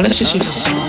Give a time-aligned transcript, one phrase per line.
[0.00, 0.79] 好嘞谢谢谢谢。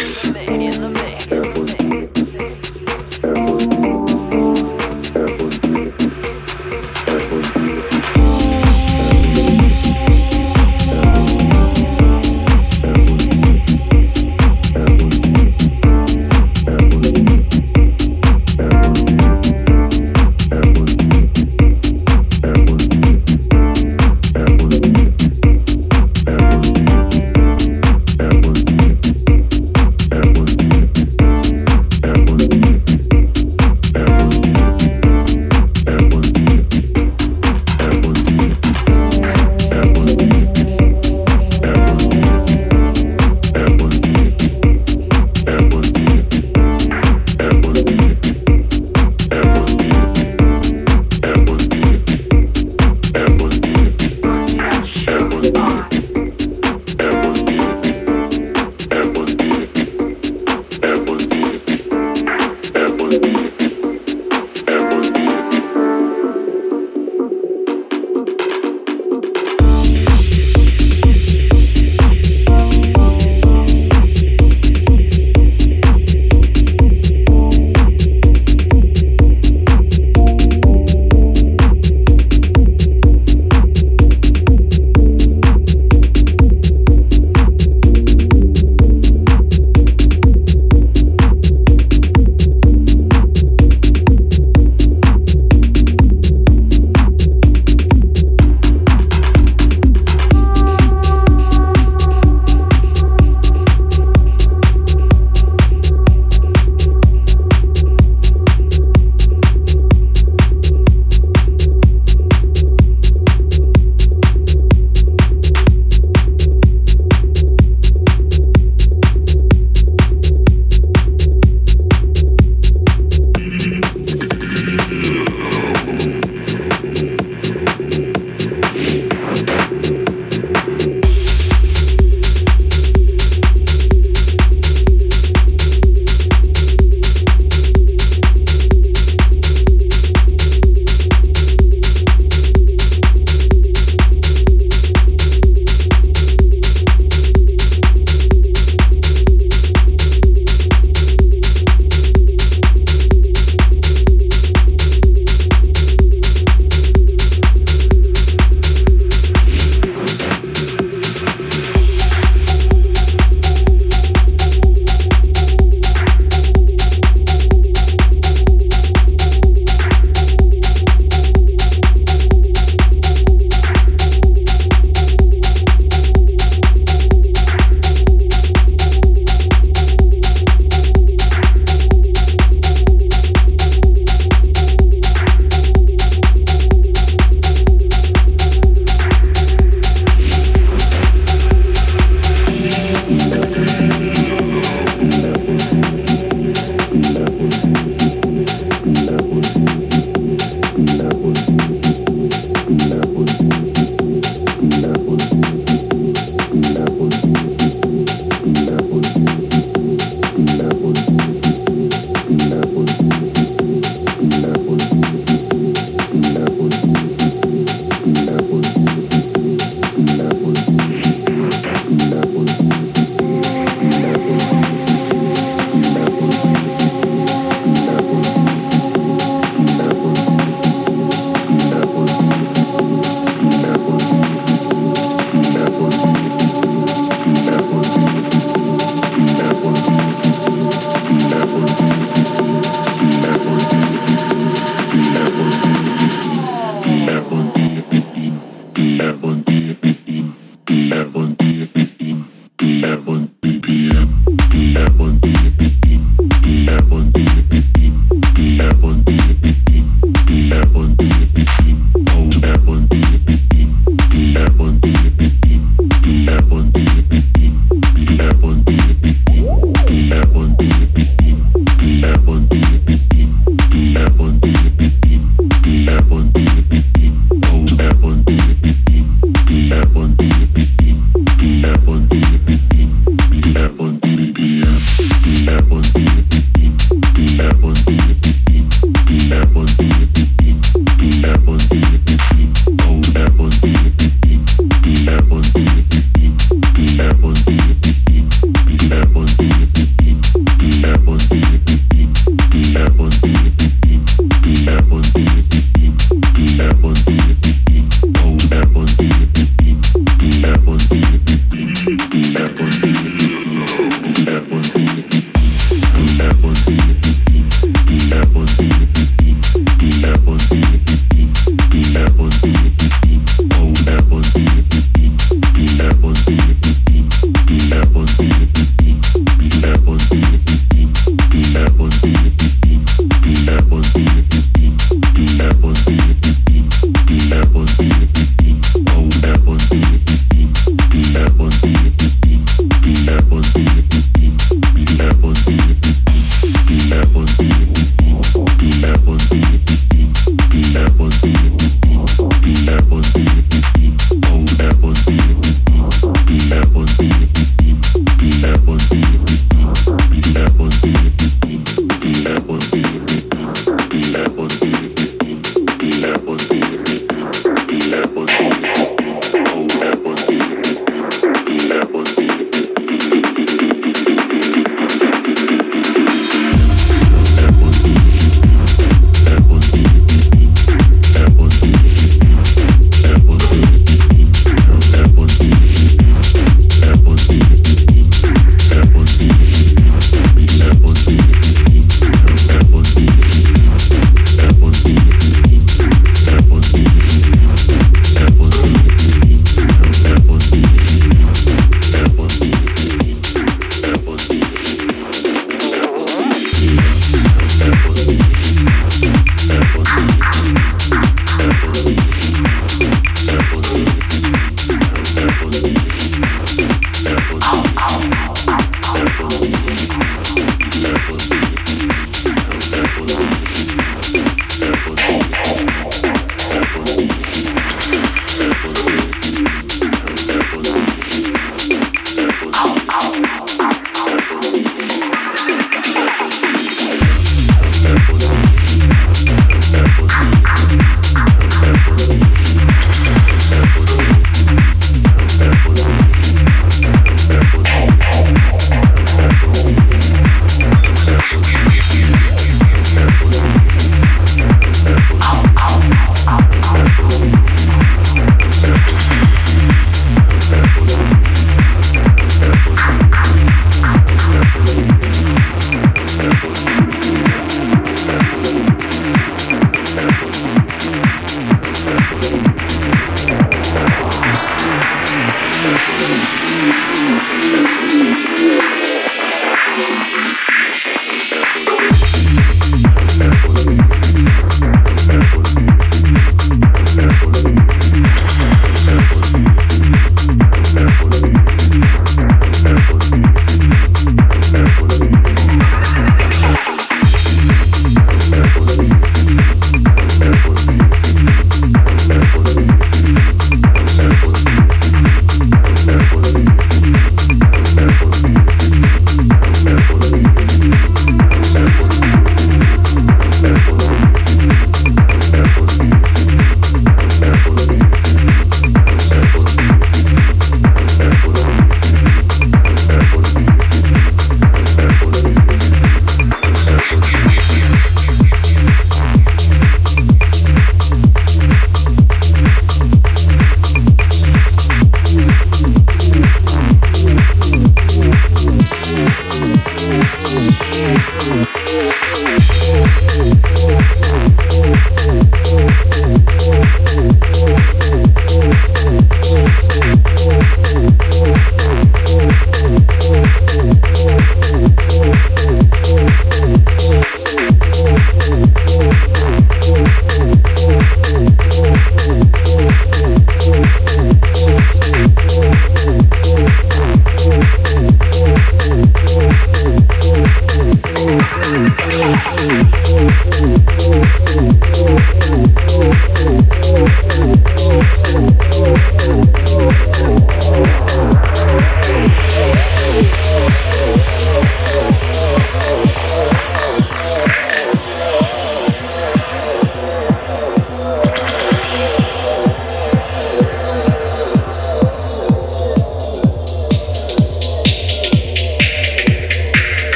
[0.00, 0.39] Mix.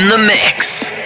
[0.00, 0.99] In the mix.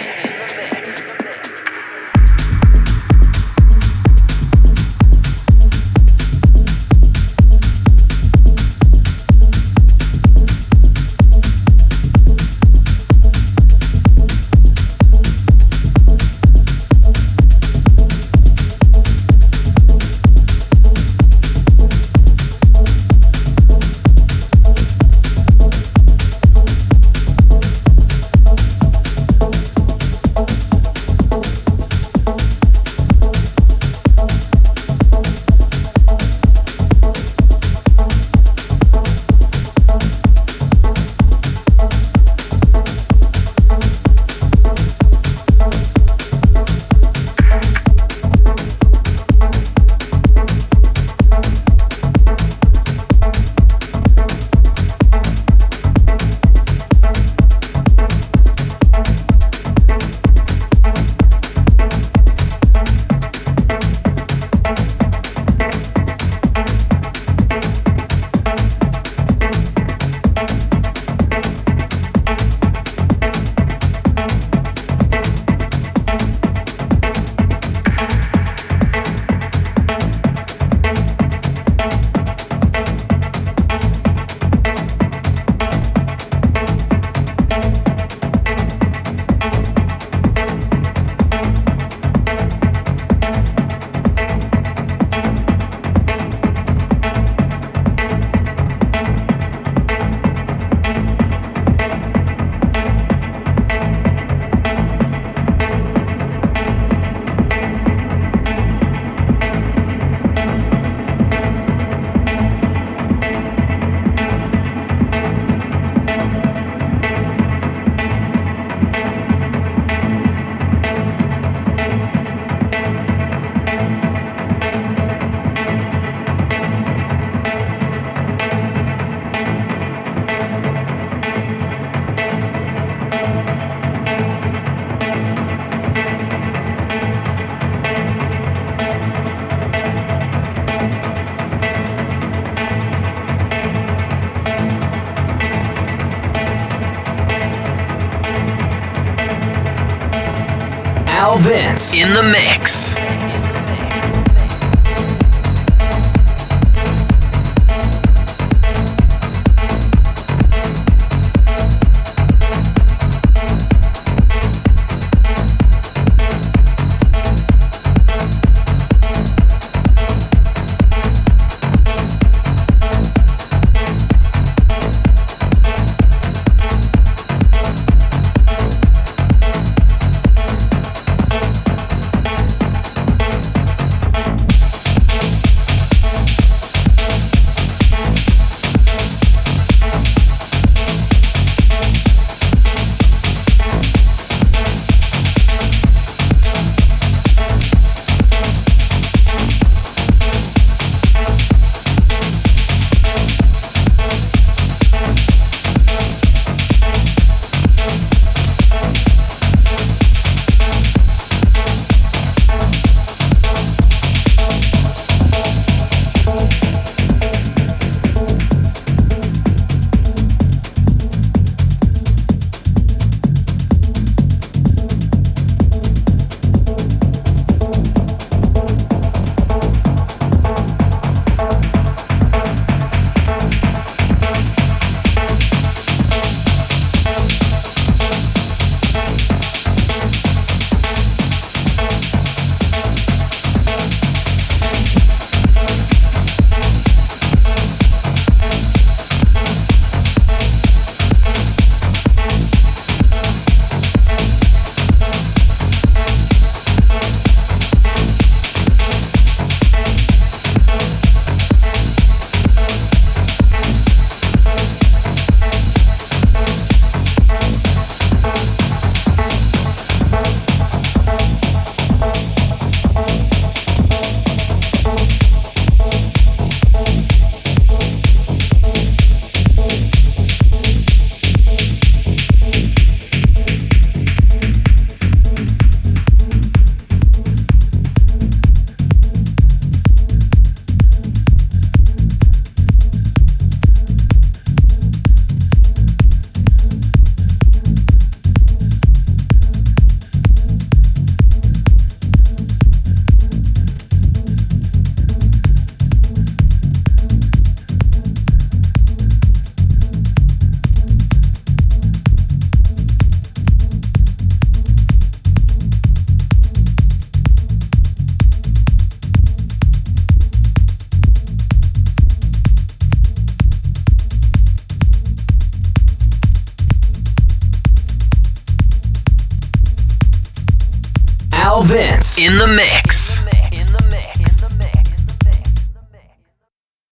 [151.75, 153.04] In the mix.